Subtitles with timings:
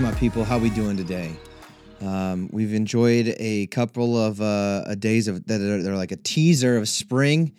[0.00, 0.18] Drip.
[0.18, 0.44] people.
[0.44, 1.34] How we doing today?
[2.02, 6.76] Um, we've enjoyed a couple of uh, days of that are, they're like a teaser
[6.76, 7.54] of spring,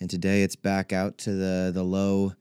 [0.00, 2.32] and today it's back out to the the low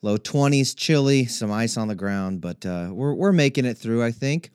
[0.00, 4.04] low twenties, chilly, some ice on the ground, but uh, we're we're making it through.
[4.04, 4.50] I think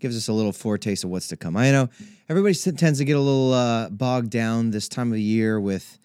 [0.00, 1.56] gives us a little foretaste of what's to come.
[1.56, 1.88] I know
[2.28, 5.98] everybody tends to get a little uh, bogged down this time of year with,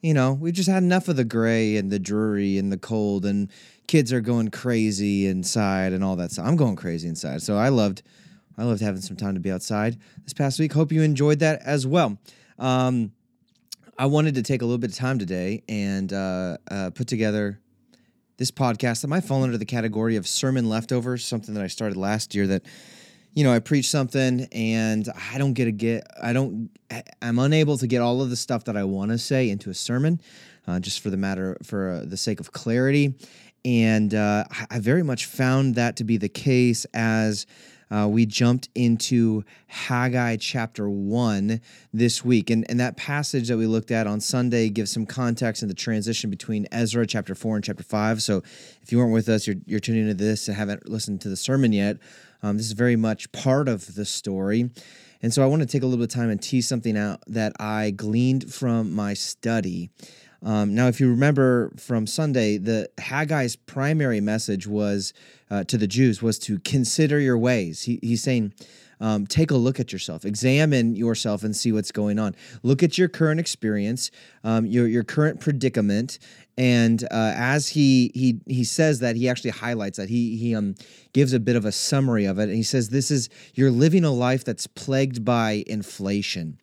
[0.00, 3.26] you know, we've just had enough of the gray and the dreary and the cold
[3.26, 3.50] and
[3.86, 6.46] kids are going crazy inside and all that stuff.
[6.46, 7.42] I'm going crazy inside.
[7.42, 8.02] So I loved
[8.58, 10.72] I loved having some time to be outside this past week.
[10.72, 12.18] Hope you enjoyed that as well.
[12.58, 13.12] Um,
[13.98, 17.60] I wanted to take a little bit of time today and uh, uh, put together
[18.38, 21.96] this podcast that might fall under the category of sermon leftovers, something that I started
[21.96, 22.62] last year that
[23.36, 26.70] you know, I preach something and I don't get a get I don't
[27.20, 29.74] I'm unable to get all of the stuff that I want to say into a
[29.74, 30.22] sermon
[30.66, 33.14] uh, just for the matter for uh, the sake of clarity
[33.66, 37.46] and uh, I very much found that to be the case as
[37.90, 41.60] uh, we jumped into Haggai chapter 1
[41.92, 42.48] this week.
[42.48, 45.74] And, and that passage that we looked at on Sunday gives some context in the
[45.74, 48.22] transition between Ezra chapter 4 and chapter 5.
[48.22, 48.38] So
[48.82, 51.36] if you weren't with us, you're, you're tuning into this and haven't listened to the
[51.36, 51.96] sermon yet.
[52.44, 54.70] Um, this is very much part of the story.
[55.22, 57.20] And so I want to take a little bit of time and tease something out
[57.26, 59.90] that I gleaned from my study.
[60.42, 65.12] Um, now, if you remember from Sunday, the Haggai's primary message was
[65.50, 67.82] uh, to the Jews was to consider your ways.
[67.82, 68.52] He, he's saying,
[69.00, 72.34] um, take a look at yourself, examine yourself, and see what's going on.
[72.62, 74.10] Look at your current experience,
[74.42, 76.18] um, your your current predicament,
[76.56, 80.76] and uh, as he he he says that, he actually highlights that he he um
[81.12, 84.04] gives a bit of a summary of it, and he says this is you're living
[84.04, 86.58] a life that's plagued by inflation.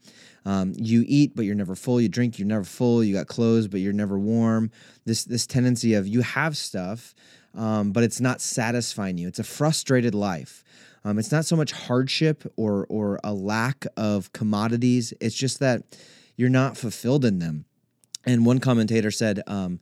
[0.46, 2.02] Um, you eat, but you're never full.
[2.02, 3.04] You drink, you're never full.
[3.04, 4.72] You got clothes, but you're never warm.
[5.06, 7.16] This this tendency of you have stuff,
[7.56, 9.28] um, but it's not satisfying you.
[9.28, 10.64] It's a frustrated life.
[11.06, 15.14] Um, it's not so much hardship or or a lack of commodities.
[15.20, 15.84] It's just that
[16.36, 17.66] you're not fulfilled in them.
[18.26, 19.80] And one commentator said, um,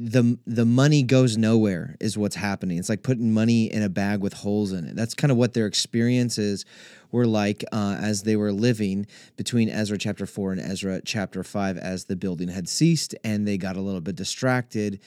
[0.00, 2.78] the the money goes nowhere is what's happening.
[2.78, 4.94] It's like putting money in a bag with holes in it.
[4.94, 6.64] That's kind of what their experiences
[7.10, 9.06] were like uh, as they were living
[9.36, 13.58] between Ezra chapter four and Ezra chapter five, as the building had ceased and they
[13.58, 15.00] got a little bit distracted.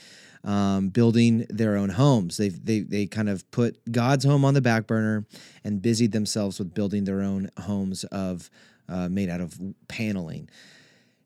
[0.43, 2.37] Um, building their own homes.
[2.37, 5.27] They they they kind of put God's home on the back burner
[5.63, 8.49] and busied themselves with building their own homes of
[8.89, 10.49] uh, made out of paneling.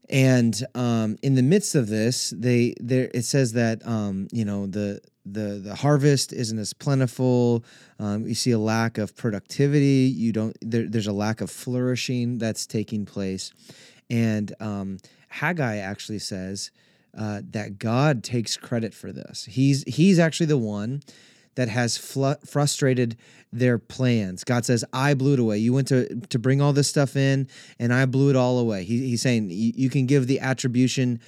[0.09, 4.67] And um, in the midst of this, they there it says that um, you know
[4.67, 7.65] the the the harvest isn't as plentiful.
[7.99, 10.11] Um, you see a lack of productivity.
[10.15, 13.51] You don't there, there's a lack of flourishing that's taking place,
[14.09, 14.99] and um,
[15.29, 16.69] Haggai actually says
[17.17, 19.45] uh, that God takes credit for this.
[19.45, 21.01] He's he's actually the one
[21.55, 23.17] that has fl- frustrated
[23.51, 24.43] their plans.
[24.43, 25.57] God says, I blew it away.
[25.57, 27.47] You went to, to bring all this stuff in,
[27.79, 28.83] and I blew it all away.
[28.83, 31.19] He, he's saying, You can give the attribution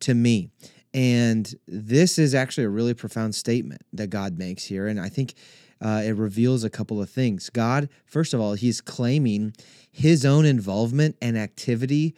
[0.00, 0.50] to me.
[0.92, 4.86] And this is actually a really profound statement that God makes here.
[4.86, 5.34] And I think
[5.80, 7.50] uh, it reveals a couple of things.
[7.50, 9.52] God, first of all, he's claiming
[9.90, 12.14] his own involvement and activity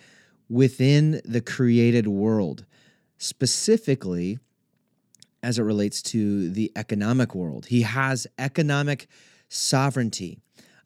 [0.49, 2.65] within the created world.
[3.19, 4.39] Specifically,
[5.43, 7.67] as it relates to the economic world.
[7.67, 9.09] He has economic
[9.49, 10.39] sovereignty.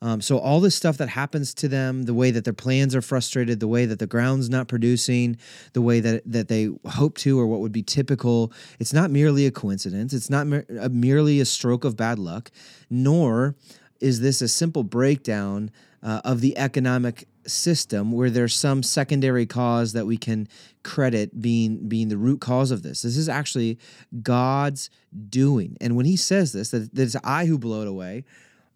[0.02, 3.00] Um, so all this stuff that happens to them, the way that their plans are
[3.00, 5.36] frustrated, the way that the ground's not producing,
[5.74, 9.46] the way that that they hope to, or what would be typical, it's not merely
[9.46, 10.12] a coincidence.
[10.12, 12.50] It's not mer- a, merely a stroke of bad luck,
[12.90, 13.54] nor
[14.00, 15.70] is this a simple breakdown
[16.02, 20.48] uh, of the economic system where there's some secondary cause that we can
[20.82, 23.02] credit being being the root cause of this.
[23.02, 23.78] This is actually
[24.22, 24.90] God's
[25.28, 25.76] doing.
[25.80, 28.24] And when he says this, that, that it's I who blow it away,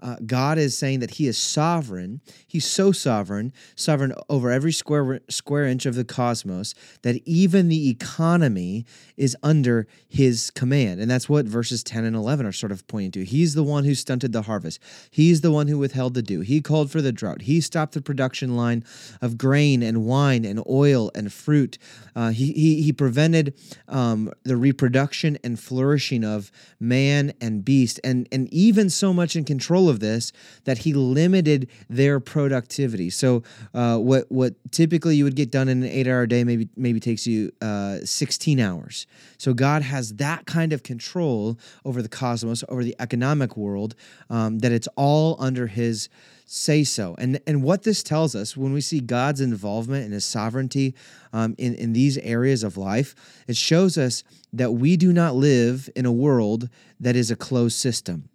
[0.00, 2.20] uh, God is saying that He is sovereign.
[2.46, 7.88] He's so sovereign, sovereign over every square square inch of the cosmos, that even the
[7.88, 8.84] economy
[9.16, 11.00] is under His command.
[11.00, 13.24] And that's what verses ten and eleven are sort of pointing to.
[13.24, 14.80] He's the one who stunted the harvest.
[15.10, 16.40] He's the one who withheld the dew.
[16.40, 17.42] He called for the drought.
[17.42, 18.84] He stopped the production line
[19.20, 21.78] of grain and wine and oil and fruit.
[22.14, 23.54] Uh, he, he he prevented
[23.88, 29.44] um, the reproduction and flourishing of man and beast, and and even so much in
[29.44, 30.32] control of this
[30.64, 33.10] that he limited their productivity.
[33.10, 33.42] So
[33.74, 37.00] uh, what what typically you would get done in an eight hour day maybe maybe
[37.00, 39.06] takes you uh, 16 hours.
[39.38, 43.94] So God has that kind of control over the cosmos, over the economic world,
[44.30, 46.08] um, that it's all under his
[46.46, 47.14] say so.
[47.18, 50.94] And and what this tells us when we see God's involvement and his sovereignty
[51.32, 53.14] um, in, in these areas of life,
[53.46, 56.68] it shows us that we do not live in a world
[57.00, 58.28] that is a closed system.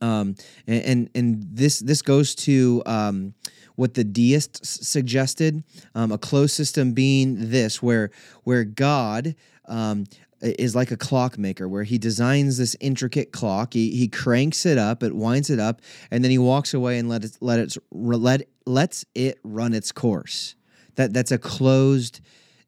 [0.00, 0.34] Um,
[0.66, 3.34] and, and, this this goes to um,
[3.76, 5.62] what the deists suggested,
[5.94, 8.10] um, a closed system being this, where
[8.42, 9.34] where God
[9.66, 10.04] um,
[10.44, 13.72] is like a clockmaker, where he designs this intricate clock.
[13.72, 15.80] He, he cranks it up, it winds it up,
[16.10, 19.92] and then he walks away and let it let it let lets it run its
[19.92, 20.54] course.
[20.96, 22.20] That that's a closed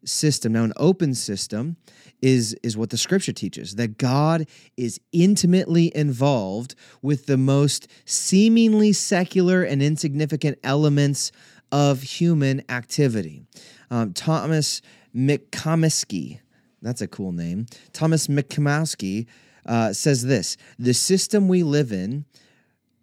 [0.06, 0.52] system.
[0.52, 1.76] Now, an open system
[2.22, 8.92] is is what the scripture teaches that God is intimately involved with the most seemingly
[8.92, 11.30] secular and insignificant elements
[11.70, 13.42] of human activity.
[13.90, 14.80] Um, Thomas
[15.14, 16.40] McComiskey,
[16.80, 17.66] that's a cool name.
[17.92, 19.26] Thomas McComiskey
[19.66, 22.24] uh, says this: the system we live in,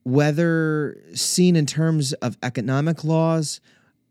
[0.04, 3.62] whether seen in terms of economic laws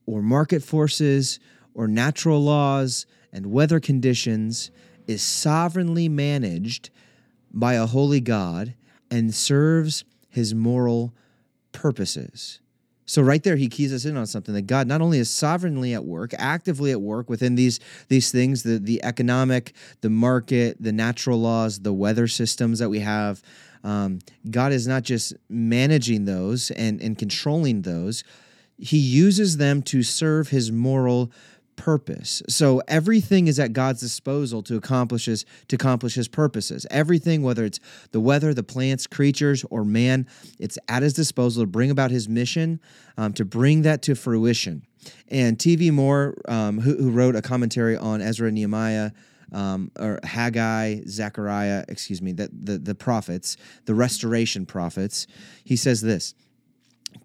[0.07, 1.39] or market forces
[1.75, 4.71] or natural laws and weather conditions
[5.07, 6.91] is sovereignly managed
[7.53, 8.75] by a holy God
[9.11, 11.13] and serves his moral
[11.73, 12.61] purposes.
[13.05, 15.93] So right there, he keys us in on something that God not only is sovereignly
[15.93, 20.93] at work, actively at work within these these things, the the economic, the market, the
[20.93, 23.43] natural laws, the weather systems that we have.
[23.85, 28.23] Um, God is not just managing those and and controlling those;
[28.79, 31.33] He uses them to serve His moral
[31.77, 32.43] purpose.
[32.49, 36.87] So everything is at God's disposal to accomplish his, to accomplish his purposes.
[36.91, 37.81] Everything, whether it's
[38.13, 40.27] the weather, the plants, creatures, or man,
[40.59, 42.81] it's at his disposal to bring about his mission,
[43.17, 44.87] um, to bring that to fruition.
[45.29, 45.91] And T.V.
[45.91, 49.11] Moore, um, who, who, wrote a commentary on Ezra and Nehemiah,
[49.53, 55.27] um, or Haggai, Zechariah, excuse me, the, the, the prophets, the restoration prophets,
[55.65, 56.35] he says this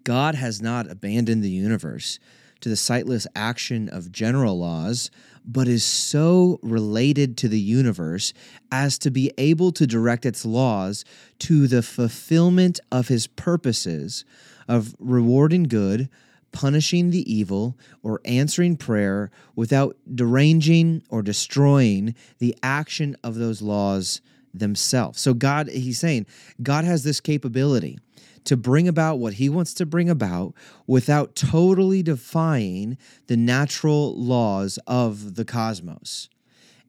[0.04, 2.18] God has not abandoned the universe
[2.60, 5.10] to the sightless action of general laws,
[5.44, 8.32] but is so related to the universe
[8.70, 11.04] as to be able to direct its laws
[11.38, 14.24] to the fulfillment of his purposes
[14.68, 16.08] of rewarding good,
[16.52, 24.20] punishing the evil, or answering prayer without deranging or destroying the action of those laws
[24.52, 25.20] themselves.
[25.20, 26.26] So, God, he's saying,
[26.62, 27.98] God has this capability
[28.48, 30.54] to bring about what he wants to bring about
[30.86, 32.96] without totally defying
[33.26, 36.30] the natural laws of the cosmos.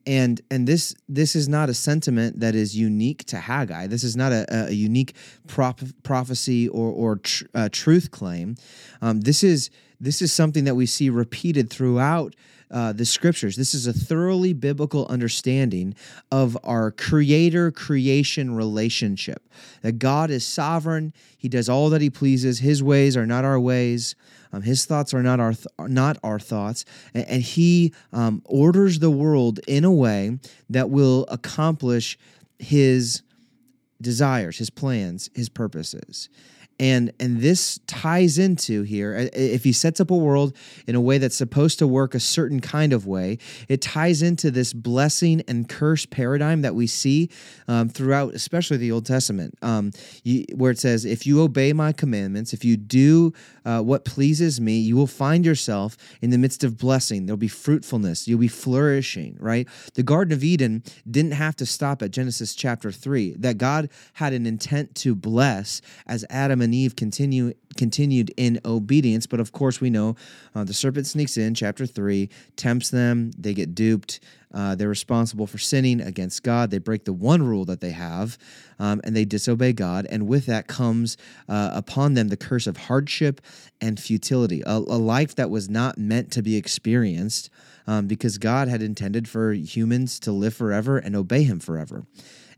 [0.06, 3.86] And and this this is not a sentiment that is unique to Haggai.
[3.86, 5.14] This is not a, a unique
[5.46, 8.56] prop, prophecy or or tr, uh, truth claim.
[9.02, 9.68] Um, this is
[10.00, 12.34] this is something that we see repeated throughout
[12.70, 13.56] uh, the scriptures.
[13.56, 15.94] This is a thoroughly biblical understanding
[16.30, 19.48] of our creator creation relationship.
[19.82, 23.58] That God is sovereign, He does all that He pleases, His ways are not our
[23.58, 24.14] ways.
[24.52, 28.98] Um, his thoughts are not our th- not our thoughts, and, and he um, orders
[28.98, 32.18] the world in a way that will accomplish
[32.58, 33.22] his
[34.02, 36.28] desires, his plans, his purposes
[36.80, 40.56] and and this ties into here if he sets up a world
[40.86, 43.36] in a way that's supposed to work a certain kind of way
[43.68, 47.28] it ties into this blessing and curse paradigm that we see
[47.68, 49.54] um, throughout especially the old testament.
[49.60, 49.92] Um,
[50.24, 53.32] you, where it says if you obey my commandments if you do
[53.66, 57.26] uh, what pleases me you will find yourself in the midst of blessing.
[57.26, 58.26] There'll be fruitfulness.
[58.26, 59.68] You'll be flourishing right?
[59.94, 64.32] The garden of eden didn't have to stop at genesis chapter 3 that god had
[64.32, 69.26] an intent to bless as adam and and Eve continue continued in obedience.
[69.26, 70.14] But of course, we know
[70.54, 73.32] uh, the serpent sneaks in, chapter three, tempts them.
[73.36, 74.20] They get duped.
[74.54, 76.70] Uh, they're responsible for sinning against God.
[76.70, 78.38] They break the one rule that they have,
[78.78, 80.06] um, and they disobey God.
[80.10, 81.16] And with that comes
[81.48, 83.40] uh, upon them the curse of hardship
[83.80, 87.50] and futility, a, a life that was not meant to be experienced
[87.88, 92.06] um, because God had intended for humans to live forever and obey Him forever.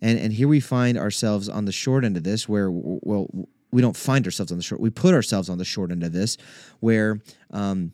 [0.02, 3.28] And, and here we find ourselves on the short end of this, where, well,
[3.72, 6.12] we don't find ourselves on the short, we put ourselves on the short end of
[6.12, 6.36] this,
[6.80, 7.92] where um,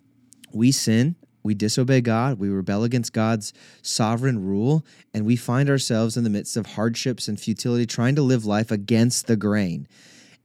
[0.52, 6.16] we sin we disobey God, we rebel against God's sovereign rule, and we find ourselves
[6.16, 9.88] in the midst of hardships and futility, trying to live life against the grain.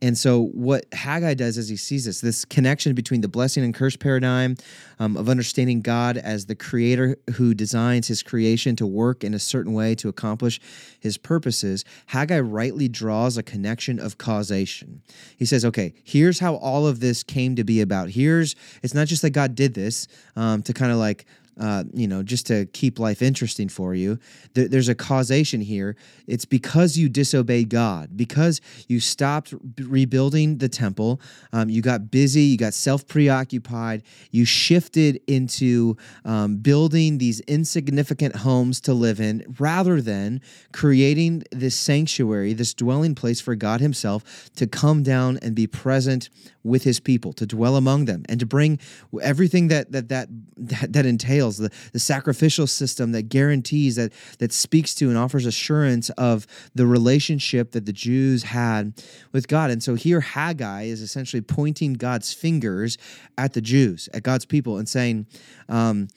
[0.04, 3.74] And so, what Haggai does as he sees this, this connection between the blessing and
[3.74, 4.58] curse paradigm
[5.00, 9.40] um, of understanding God as the creator who designs his creation to work in a
[9.40, 10.60] certain way to accomplish
[11.00, 15.02] his purposes, Haggai rightly draws a connection of causation.
[15.38, 18.10] He says, okay, here's how all of this came to be about.
[18.10, 21.26] Here's, it's not just that God did this um, to kind of like,
[21.60, 24.20] uh, you know, just to keep life interesting for you.
[24.54, 25.96] There, there's a causation here.
[26.28, 32.42] It's because you disobeyed God, because you stopped rebuilding the temple, um, you got busy,
[32.42, 39.46] you got self preoccupied, you shifted into um, building these insignificant homes to live in
[39.60, 40.42] rather than
[40.72, 46.30] creating this sanctuary, this dwelling place for God Himself to come down and be present
[46.64, 48.80] with His people, to dwell among them, and to bring
[49.22, 54.52] everything that that that that, that entails the, the sacrificial system that guarantees that that
[54.52, 58.94] speaks to and offers assurance of the relationship that the Jews had
[59.32, 59.70] with God.
[59.72, 62.98] And so here Haggai is essentially pointing God's fingers
[63.38, 65.28] at the Jews, at God's people, and saying,
[65.70, 66.08] um,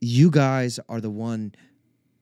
[0.00, 1.52] "You guys are the one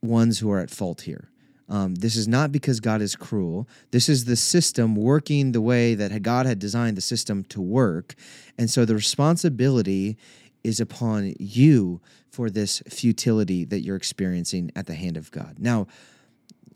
[0.03, 1.29] ones who are at fault here."
[1.69, 3.69] Um, this is not because God is cruel.
[3.91, 8.15] This is the system working the way that God had designed the system to work.
[8.57, 10.17] And so the responsibility
[10.65, 15.57] is upon you for this futility that you're experiencing at the hand of God.
[15.59, 15.87] Now,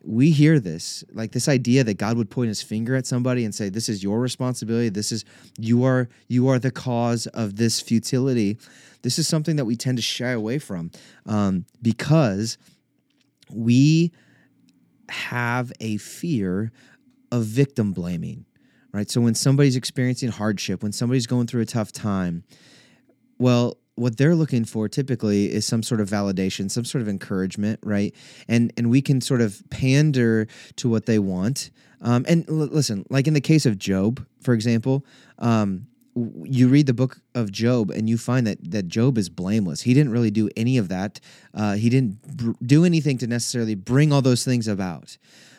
[0.05, 3.55] we hear this like this idea that god would point his finger at somebody and
[3.55, 5.25] say this is your responsibility this is
[5.59, 8.59] you are you are the cause of this futility
[9.03, 10.91] this is something that we tend to shy away from
[11.27, 12.59] um, because
[13.49, 14.11] we
[15.13, 16.73] have a fear
[17.31, 18.45] of victim blaming
[18.93, 22.45] right so when somebody's experiencing hardship when somebody's going through a tough time
[23.39, 27.79] well what they're looking for typically is some sort of validation, some sort of encouragement,
[27.83, 28.15] right?
[28.49, 31.71] And and we can sort of pander to what they want.
[32.01, 35.05] Um, and l- listen, like in the case of Job, for example,
[35.39, 39.83] um, you read the book of Job and you find that that Job is blameless.
[39.83, 41.21] He didn't really do any of that.
[41.55, 45.17] Uh, he didn't br- do anything to necessarily bring all those things about.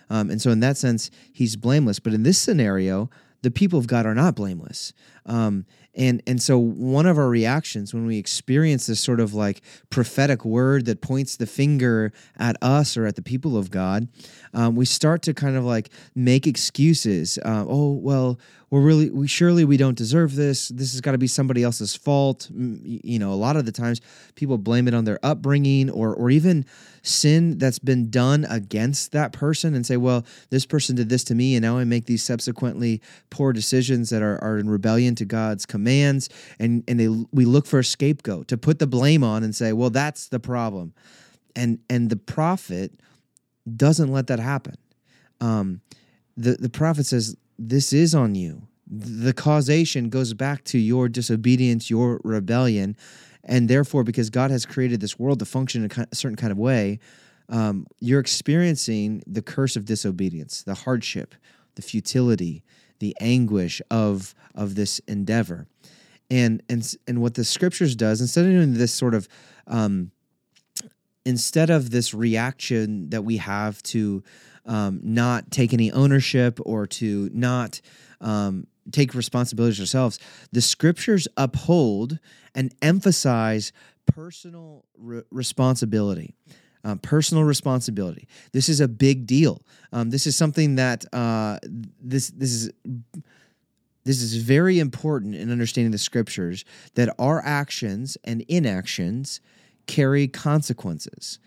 [0.10, 2.00] Um, and so, in that sense, he's blameless.
[2.00, 3.10] But in this scenario,
[3.42, 4.94] the people of God are not blameless.
[5.26, 5.66] Um,
[5.96, 10.44] and and so one of our reactions when we experience this sort of like prophetic
[10.44, 14.08] word that points the finger at us or at the people of God,
[14.54, 17.38] um, we start to kind of like make excuses.
[17.46, 18.40] Uh, oh well,
[18.72, 20.70] we're really we surely we don't deserve this.
[20.70, 22.50] This has got to be somebody else's fault.
[22.52, 24.02] You know, a lot of the times
[24.34, 26.66] people blame it on their upbringing or or even
[27.04, 31.36] sin that's been done against that person and say, well, this person did this to
[31.36, 35.26] me, and now I make these subsequently poor decisions that are, are in rebellion to
[35.26, 36.30] God's commands.
[36.60, 39.74] And, and they, we look for a scapegoat to put the blame on and say,
[39.74, 40.94] well, that's the problem.
[41.56, 42.94] And, and the prophet
[43.76, 44.76] doesn't let that happen.
[45.40, 45.82] Um,
[46.36, 48.68] the, the prophet says, this is on you.
[48.88, 52.98] The causation goes back to your disobedience, your rebellion
[53.44, 56.58] and therefore because god has created this world to function in a certain kind of
[56.58, 57.00] way
[57.50, 61.36] um, you're experiencing the curse of disobedience the hardship
[61.76, 62.64] the futility
[63.04, 65.68] the anguish of of this endeavor
[66.32, 69.28] and and and what the scriptures does instead of doing this sort of
[69.68, 70.12] um,
[71.26, 74.24] instead of this reaction that we have to
[74.66, 77.82] um, not take any ownership or to not
[78.22, 80.18] um, take responsibility ourselves.
[80.54, 82.20] The scriptures uphold
[82.56, 83.74] and emphasize
[84.06, 86.36] personal re- responsibility.
[86.86, 88.28] Um, personal responsibility.
[88.52, 89.62] This is a big deal.
[89.94, 91.60] Um, this is something that uh,
[92.02, 92.72] this this is
[94.04, 99.40] this is very important in understanding the scriptures that our actions and inactions
[99.88, 101.40] carry consequences.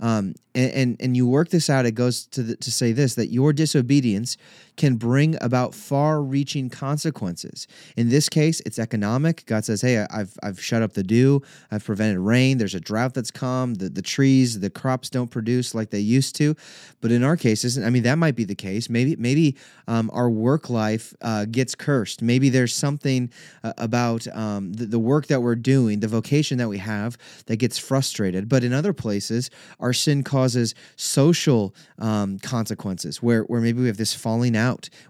[0.00, 1.86] Um, and, and, and you work this out.
[1.86, 4.36] It goes to the, to say this that your disobedience
[4.76, 7.66] can bring about far reaching consequences.
[7.96, 9.44] In this case, it's economic.
[9.46, 13.14] God says, Hey, I've, I've shut up the dew, I've prevented rain, there's a drought
[13.14, 16.56] that's come, the, the trees, the crops don't produce like they used to.
[17.00, 18.88] But in our cases, I mean, that might be the case.
[18.88, 19.56] Maybe, maybe
[19.88, 22.22] um, our work life uh, gets cursed.
[22.22, 23.30] Maybe there's something
[23.62, 27.56] uh, about um, the, the work that we're doing, the vocation that we have that
[27.56, 28.48] gets frustrated.
[28.48, 29.50] But in other places,
[29.80, 34.61] our sin causes social um, consequences where, where maybe we have this falling out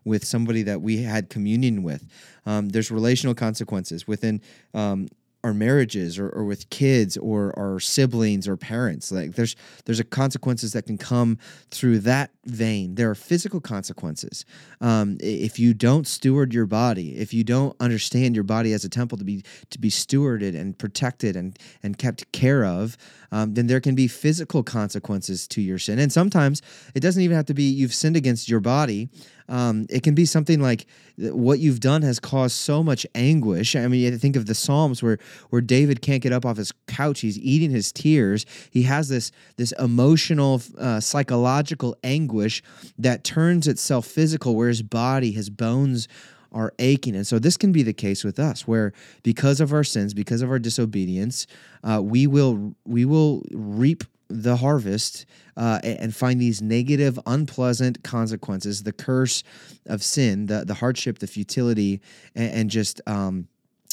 [0.04, 2.06] with somebody that we had communion with.
[2.46, 4.40] Um, there's relational consequences within
[4.74, 5.08] um,
[5.44, 9.10] our marriages or, or with kids or our siblings or parents.
[9.10, 11.38] Like there's there's a consequences that can come
[11.70, 12.94] through that vein.
[12.94, 14.44] There are physical consequences.
[14.80, 18.88] Um, if you don't steward your body if you don't understand your body as a
[18.88, 22.96] temple to be to be stewarded and protected and and kept care of
[23.32, 25.98] um, then there can be physical consequences to your sin.
[25.98, 26.62] And sometimes
[26.94, 29.08] it doesn't even have to be you've sinned against your body
[29.48, 30.86] um, it can be something like
[31.18, 33.76] what you've done has caused so much anguish.
[33.76, 35.18] I mean, think of the Psalms where
[35.50, 38.46] where David can't get up off his couch; he's eating his tears.
[38.70, 42.62] He has this this emotional, uh, psychological anguish
[42.98, 46.08] that turns itself physical, where his body, his bones
[46.52, 47.16] are aching.
[47.16, 48.92] And so this can be the case with us, where
[49.22, 51.46] because of our sins, because of our disobedience,
[51.82, 58.82] uh, we will we will reap the harvest uh, and find these negative, unpleasant consequences,
[58.82, 59.44] the curse
[59.86, 62.00] of sin, the, the hardship, the futility,
[62.34, 63.46] and, and just um,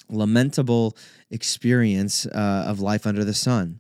[0.10, 0.96] lamentable
[1.30, 3.80] experience uh, of life under the sun.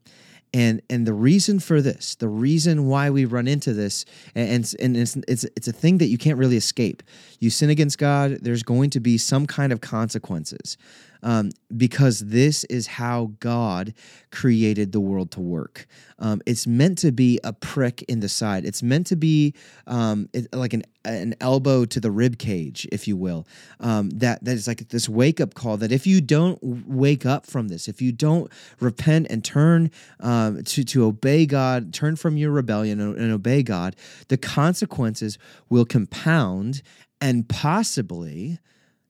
[0.54, 4.04] And and the reason for this, the reason why we run into this,
[4.34, 7.04] and and it's it's it's a thing that you can't really escape.
[7.40, 10.76] You sin against God, there's going to be some kind of consequences
[11.24, 13.94] um, because this is how God
[14.32, 15.88] created the world to work.
[16.20, 18.66] Um, it's meant to be a prick in the side.
[18.66, 19.54] It's meant to be
[19.88, 23.48] um, it, like an an elbow to the rib cage, if you will.
[23.80, 25.78] Um, that that is like this wake up call.
[25.78, 30.64] That if you don't wake up from this, if you don't repent and turn um,
[30.64, 33.96] to to obey God, turn from your rebellion and, and obey God,
[34.28, 35.38] the consequences
[35.70, 36.82] will compound
[37.22, 38.60] and possibly,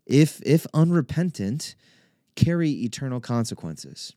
[0.06, 1.76] if if unrepentant,
[2.40, 4.14] carry eternal consequences.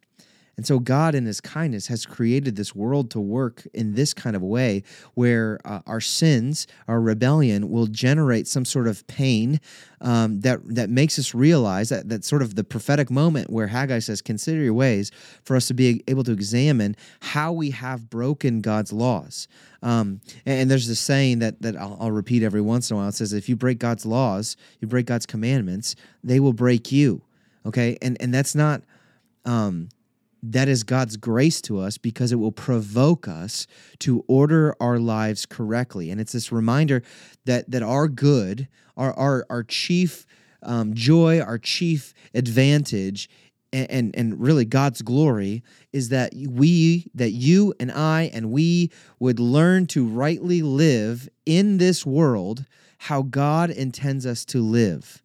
[0.57, 4.37] And so, God, in His kindness, has created this world to work in this kind
[4.37, 4.83] of way
[5.15, 9.61] where uh, our sins, our rebellion, will generate some sort of pain
[10.03, 14.01] um, that, that makes us realize that, that sort of the prophetic moment where Haggai
[14.01, 15.11] says, Consider your ways,
[15.43, 19.49] for us to be able to examine how we have broken God's laws.
[19.83, 23.09] Um, and, there's this saying that, that I'll, I'll repeat every once in a while.
[23.09, 27.23] It says, If you break God's laws, you break God's commandments, they will break you
[27.67, 28.83] okay and and that's not
[29.45, 29.89] um
[30.43, 33.67] that is God's grace to us because it will provoke us
[34.01, 36.11] to order our lives correctly.
[36.11, 37.03] And it's this reminder
[37.45, 40.27] that that our good, our our, our chief
[40.63, 43.29] um, joy, our chief advantage,
[43.73, 48.91] and, and and really God's glory is that we, that you and I and we
[49.21, 52.65] would learn to rightly live in this world
[52.99, 55.23] how God intends us to live.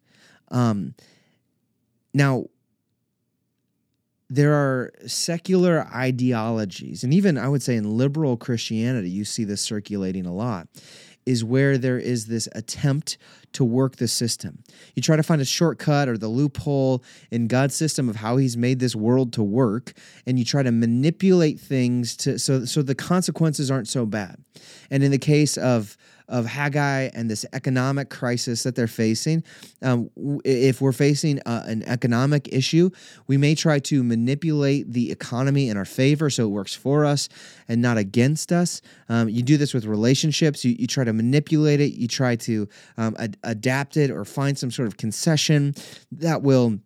[0.50, 0.94] Um,
[2.18, 2.46] now,
[4.28, 9.62] there are secular ideologies, and even I would say in liberal Christianity, you see this
[9.62, 10.68] circulating a lot,
[11.24, 13.18] is where there is this attempt
[13.52, 14.64] to work the system.
[14.96, 18.56] You try to find a shortcut or the loophole in God's system of how He's
[18.56, 19.92] made this world to work,
[20.26, 24.42] and you try to manipulate things to so so the consequences aren't so bad.
[24.90, 25.96] And in the case of
[26.28, 29.42] of Haggai and this economic crisis that they're facing.
[29.82, 30.10] Um,
[30.44, 32.90] if we're facing uh, an economic issue,
[33.26, 37.28] we may try to manipulate the economy in our favor so it works for us
[37.68, 38.82] and not against us.
[39.08, 40.64] Um, you do this with relationships.
[40.64, 41.92] You, you try to manipulate it.
[41.92, 45.74] You try to um, ad- adapt it or find some sort of concession
[46.12, 46.78] that will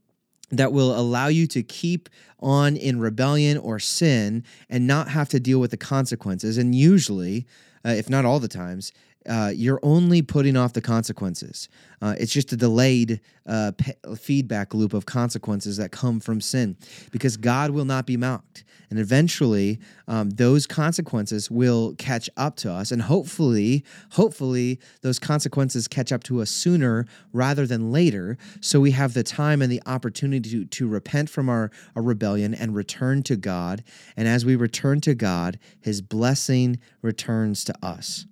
[0.53, 5.41] that will allow you to keep on in rebellion or sin and not have to
[5.41, 6.59] deal with the consequences.
[6.59, 7.47] And usually,
[7.85, 8.93] uh, if not all the times,
[9.29, 11.69] uh, you're only putting off the consequences.
[12.01, 13.73] Uh, it's just a delayed uh,
[14.19, 16.77] feedback loop of consequences that come from sin
[17.11, 18.65] because God will not be mocked.
[18.91, 22.93] And eventually, um, those consequences will catch up to us.
[22.93, 28.37] And hopefully, hopefully, those consequences catch up to us sooner rather than later.
[28.61, 32.55] So we have the time and the opportunity to, to repent from our, our rebellion
[32.55, 33.83] and return to God.
[34.15, 38.27] And as we return to God, his blessing returns to us.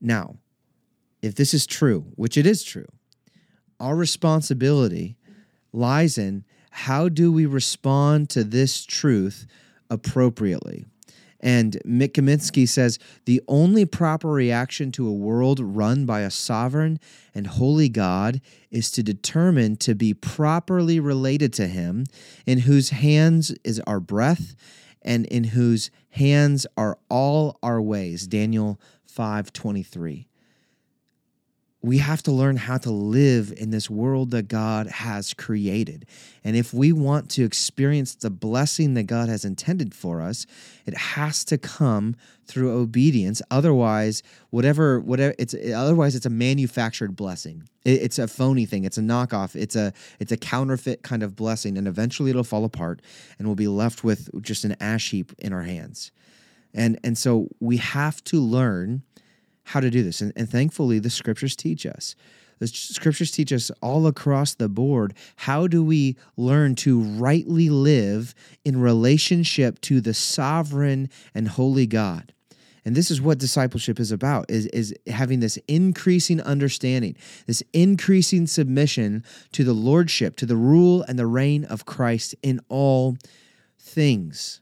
[0.00, 0.36] Now,
[1.22, 2.86] if this is true, which it is true,
[3.80, 5.16] our responsibility
[5.72, 9.46] lies in how do we respond to this truth
[9.88, 10.84] appropriately?
[11.40, 16.98] And Mick Kaminsky says the only proper reaction to a world run by a sovereign
[17.34, 22.06] and holy God is to determine to be properly related to Him,
[22.46, 24.56] in whose hands is our breath
[25.02, 28.26] and in whose hands are all our ways.
[28.26, 28.80] Daniel
[29.16, 30.26] 5:23
[31.86, 36.04] we have to learn how to live in this world that God has created.
[36.42, 40.46] And if we want to experience the blessing that God has intended for us,
[40.84, 43.40] it has to come through obedience.
[43.52, 47.68] Otherwise, whatever whatever it's otherwise it's a manufactured blessing.
[47.84, 48.82] it's a phony thing.
[48.82, 49.54] It's a knockoff.
[49.54, 53.00] It's a it's a counterfeit kind of blessing and eventually it'll fall apart
[53.38, 56.10] and we'll be left with just an ash heap in our hands.
[56.76, 59.02] And and so we have to learn
[59.64, 60.20] how to do this.
[60.20, 62.14] And, and thankfully, the scriptures teach us.
[62.58, 68.34] The scriptures teach us all across the board how do we learn to rightly live
[68.64, 72.32] in relationship to the sovereign and holy God.
[72.86, 78.46] And this is what discipleship is about is, is having this increasing understanding, this increasing
[78.46, 83.16] submission to the lordship, to the rule and the reign of Christ in all
[83.78, 84.60] things.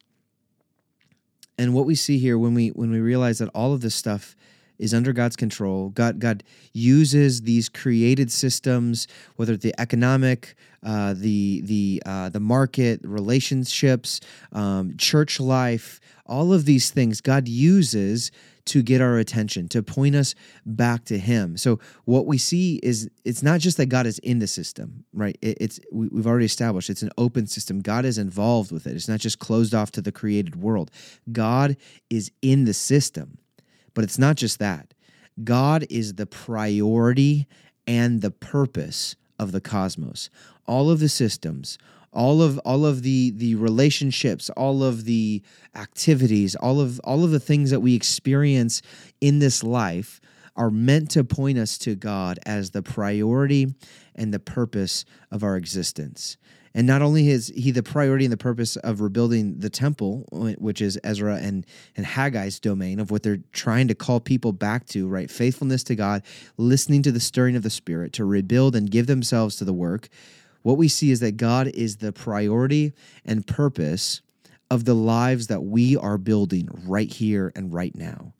[1.58, 4.36] And what we see here when we when we realize that all of this stuff
[4.78, 5.90] is under God's control.
[5.90, 13.00] God God uses these created systems, whether the economic, uh, the the uh, the market,
[13.04, 14.20] relationships,
[14.52, 18.30] um, church life, all of these things God uses
[18.66, 20.34] to get our attention, to point us
[20.64, 21.56] back to Him.
[21.56, 25.36] So what we see is it's not just that God is in the system, right?
[25.42, 27.80] It, it's we, we've already established it's an open system.
[27.80, 28.94] God is involved with it.
[28.94, 30.90] It's not just closed off to the created world.
[31.30, 31.76] God
[32.08, 33.38] is in the system.
[33.94, 34.92] But it's not just that.
[35.42, 37.46] God is the priority
[37.86, 40.30] and the purpose of the cosmos.
[40.66, 41.78] All of the systems,
[42.14, 45.42] all of all of the the relationships, all of the
[45.74, 48.80] activities, all of all of the things that we experience
[49.20, 50.20] in this life
[50.56, 53.74] are meant to point us to God as the priority
[54.14, 56.36] and the purpose of our existence.
[56.76, 60.26] And not only is he the priority and the purpose of rebuilding the temple,
[60.58, 61.64] which is Ezra and,
[61.96, 65.30] and Haggai's domain of what they're trying to call people back to, right?
[65.30, 66.22] Faithfulness to God,
[66.56, 70.08] listening to the stirring of the Spirit to rebuild and give themselves to the work.
[70.64, 74.22] What we see is that God is the priority and purpose
[74.70, 78.32] of the lives that we are building right here and right now.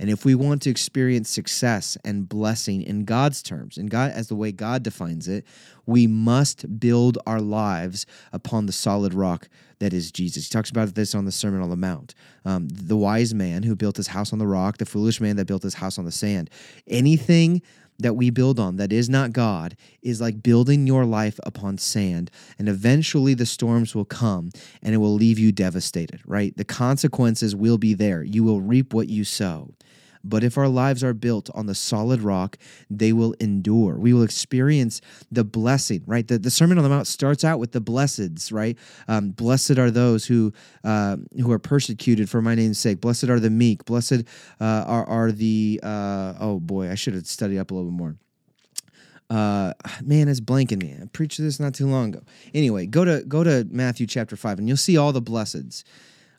[0.00, 4.28] And if we want to experience success and blessing in God's terms, and God as
[4.28, 5.44] the way God defines it,
[5.86, 10.46] we must build our lives upon the solid rock that is Jesus.
[10.46, 12.14] He talks about this on the Sermon on the Mount.
[12.44, 15.46] Um, the wise man who built his house on the rock, the foolish man that
[15.46, 16.50] built his house on the sand.
[16.88, 17.62] Anything
[17.98, 22.30] that we build on that is not God is like building your life upon sand.
[22.58, 24.50] And eventually the storms will come
[24.82, 26.56] and it will leave you devastated, right?
[26.56, 28.22] The consequences will be there.
[28.22, 29.74] You will reap what you sow.
[30.24, 32.58] But if our lives are built on the solid rock,
[32.90, 33.98] they will endure.
[33.98, 35.00] We will experience
[35.30, 36.26] the blessing, right?
[36.26, 38.76] The, the Sermon on the Mount starts out with the blesseds, right?
[39.06, 40.52] Um, blessed are those who
[40.84, 43.00] uh, who are persecuted for my name's sake.
[43.00, 43.84] Blessed are the meek.
[43.84, 44.24] Blessed
[44.60, 47.96] uh, are, are the, uh, oh boy, I should have studied up a little bit
[47.96, 48.16] more
[49.30, 52.22] uh man it's blanking me i preached this not too long ago
[52.54, 55.84] anyway go to go to matthew chapter 5 and you'll see all the blesseds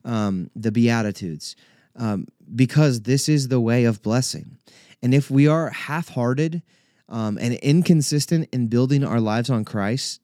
[0.05, 1.55] um the beatitudes
[1.99, 4.57] um, because this is the way of blessing.
[5.03, 6.63] And if we are half hearted
[7.07, 10.21] um, and inconsistent in building our lives on Christ,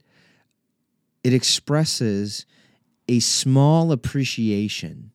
[1.23, 2.45] it expresses
[3.07, 5.11] a small appreciation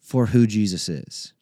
[0.00, 1.32] for who Jesus is.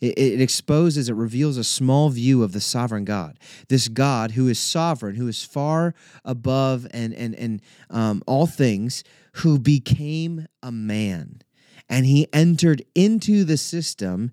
[0.00, 3.38] It, it, exposes, it reveals a small view of the sovereign God.
[3.68, 9.02] This God who is sovereign, who is far above and, and, and um, all things,
[9.34, 11.42] who became a man
[11.88, 14.30] and he entered into the system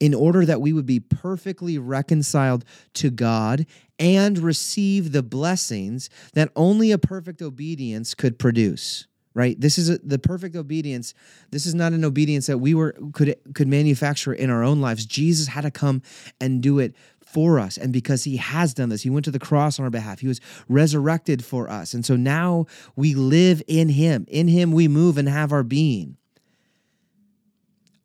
[0.00, 3.66] in order that we would be perfectly reconciled to God
[3.98, 9.60] and receive the blessings that only a perfect obedience could produce right?
[9.60, 11.14] This is a, the perfect obedience.
[11.52, 15.06] This is not an obedience that we were could could manufacture in our own lives.
[15.06, 16.02] Jesus had to come
[16.40, 17.76] and do it for us.
[17.76, 20.18] And because he has done this he went to the cross on our behalf.
[20.18, 21.94] He was resurrected for us.
[21.94, 22.66] And so now
[22.96, 24.24] we live in him.
[24.28, 26.16] In him we move and have our being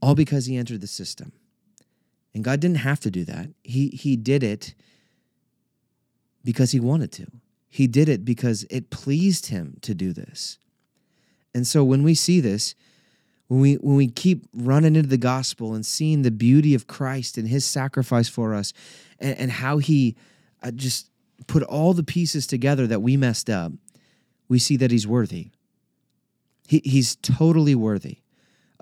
[0.03, 1.31] all because he entered the system.
[2.33, 3.47] And God didn't have to do that.
[3.63, 4.75] He, he did it
[6.43, 7.27] because he wanted to.
[7.69, 10.57] He did it because it pleased him to do this.
[11.55, 12.75] And so when we see this,
[13.47, 17.37] when we when we keep running into the gospel and seeing the beauty of Christ
[17.37, 18.73] and his sacrifice for us
[19.19, 20.15] and, and how he
[20.63, 21.09] uh, just
[21.47, 23.71] put all the pieces together that we messed up,
[24.49, 25.51] we see that he's worthy.
[26.67, 28.22] He, he's totally worthy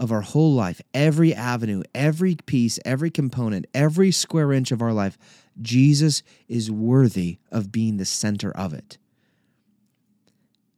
[0.02, 4.92] of our whole life, every avenue, every piece, every component, every square inch of our
[4.92, 5.16] life,
[5.62, 8.98] Jesus is worthy of being the center of it.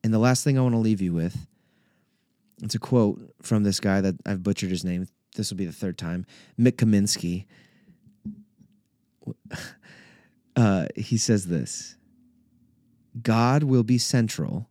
[0.03, 1.47] And the last thing I want to leave you with
[2.62, 5.07] it's a quote from this guy that I've butchered his name.
[5.36, 6.25] This will be the third time.
[6.59, 7.45] Mick Kaminsky.
[10.55, 11.95] Uh, he says this
[13.19, 14.69] God will be central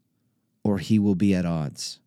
[0.62, 1.98] or he will be at odds.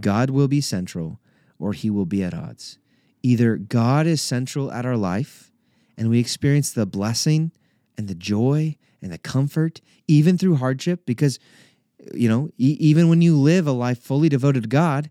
[0.00, 1.20] God will be central
[1.58, 2.78] or he will be at odds.
[3.22, 5.52] Either God is central at our life
[5.96, 7.52] and we experience the blessing
[7.96, 11.38] and the joy and the comfort, even through hardship, because,
[12.12, 15.10] you know, e- even when you live a life fully devoted to God,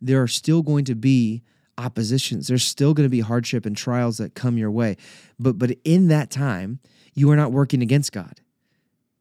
[0.00, 1.42] there are still going to be
[1.76, 2.48] oppositions.
[2.48, 4.96] There's still going to be hardship and trials that come your way.
[5.38, 6.80] But but in that time,
[7.14, 8.40] you are not working against God.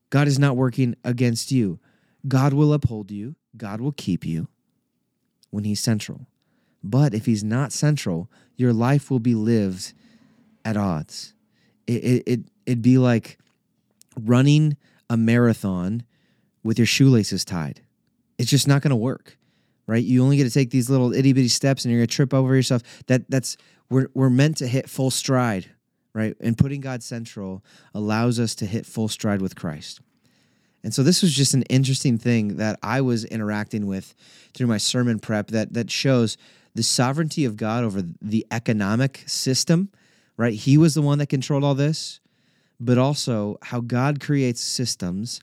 [0.09, 1.79] God is not working against you.
[2.27, 3.35] God will uphold you.
[3.57, 4.47] God will keep you
[5.53, 6.25] when he's central.
[6.83, 9.93] But if he's not central, your life will be lived
[10.65, 11.33] at odds.
[11.85, 13.37] It, it, it, it'd be like
[14.19, 14.77] running
[15.09, 16.03] a marathon
[16.63, 17.81] with your shoelaces tied.
[18.39, 19.37] It's just not going to work
[19.87, 20.03] right?
[20.03, 22.55] You only get to take these little itty bitty steps and you're gonna trip over
[22.55, 22.81] yourself.
[23.07, 23.57] That that's
[23.89, 25.69] we're we're meant to hit full stride,
[26.13, 26.35] right?
[26.39, 27.63] And putting God central
[27.93, 29.99] allows us to hit full stride with Christ.
[30.83, 34.13] And so this was just an interesting thing that I was interacting with
[34.53, 36.37] through my sermon prep that that shows
[36.75, 39.89] the sovereignty of God over the economic system,
[40.37, 40.53] right?
[40.53, 42.19] He was the one that controlled all this,
[42.79, 45.39] but also how God creates systems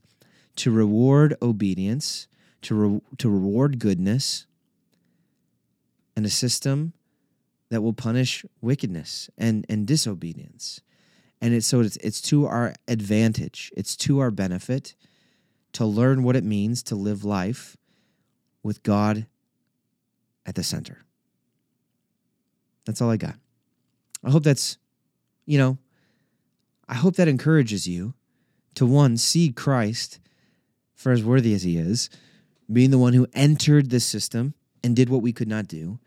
[0.57, 2.27] to reward obedience
[2.63, 4.47] to, re- to reward goodness
[6.17, 6.93] and a system
[7.71, 10.81] that will punish wickedness and, and disobedience.
[11.41, 14.95] And it's so it's, it's to our advantage, it's to our benefit
[15.73, 17.77] to learn what it means to live life
[18.63, 19.27] with God
[20.47, 21.05] at the center.
[22.87, 23.37] That's all I got.
[24.25, 24.79] I hope that's,
[25.47, 25.79] you know,
[26.89, 28.15] I hope that encourages you
[28.75, 30.19] to one, see Christ
[30.95, 32.11] for as worthy as he is,
[32.71, 35.99] being the one who entered the system and did what we could not do,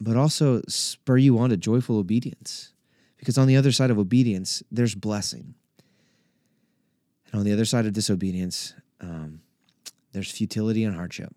[0.00, 2.72] but also spur you on to joyful obedience.
[3.16, 5.54] Because on the other side of obedience, there's blessing.
[7.34, 9.40] And on the other side of disobedience, um,
[10.12, 11.34] there's futility and hardship.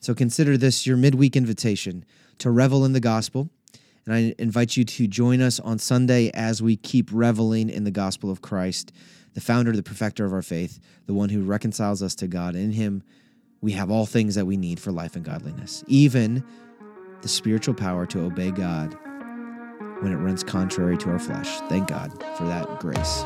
[0.00, 2.04] So consider this your midweek invitation
[2.38, 3.48] to revel in the gospel.
[4.06, 7.92] And I invite you to join us on Sunday as we keep reveling in the
[7.92, 8.90] gospel of Christ
[9.34, 12.56] the founder, the perfecter of our faith, the one who reconciles us to God.
[12.56, 13.04] In him,
[13.60, 16.42] we have all things that we need for life and godliness, even
[17.22, 18.98] the spiritual power to obey God
[20.00, 21.60] when it runs contrary to our flesh.
[21.68, 23.22] Thank God for that grace.